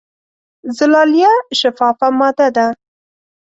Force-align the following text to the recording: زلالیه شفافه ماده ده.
زلالیه 0.77 1.33
شفافه 1.59 2.07
ماده 2.19 2.47
ده. 2.55 2.65